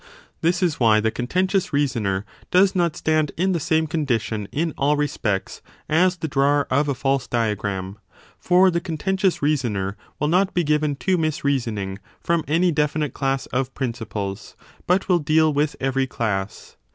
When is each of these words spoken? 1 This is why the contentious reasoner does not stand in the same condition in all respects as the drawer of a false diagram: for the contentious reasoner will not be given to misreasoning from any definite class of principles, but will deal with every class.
1 0.01 0.07
This 0.41 0.63
is 0.63 0.79
why 0.79 0.99
the 0.99 1.11
contentious 1.11 1.71
reasoner 1.71 2.25
does 2.49 2.73
not 2.73 2.95
stand 2.95 3.31
in 3.37 3.51
the 3.51 3.59
same 3.59 3.85
condition 3.85 4.47
in 4.51 4.73
all 4.75 4.97
respects 4.97 5.61
as 5.87 6.17
the 6.17 6.27
drawer 6.27 6.65
of 6.71 6.87
a 6.89 6.95
false 6.95 7.27
diagram: 7.27 7.99
for 8.39 8.71
the 8.71 8.79
contentious 8.81 9.43
reasoner 9.43 9.95
will 10.19 10.27
not 10.27 10.55
be 10.55 10.63
given 10.63 10.95
to 10.95 11.19
misreasoning 11.19 11.99
from 12.19 12.43
any 12.47 12.71
definite 12.71 13.13
class 13.13 13.45
of 13.53 13.75
principles, 13.75 14.55
but 14.87 15.07
will 15.07 15.19
deal 15.19 15.53
with 15.53 15.75
every 15.79 16.07
class. 16.07 16.77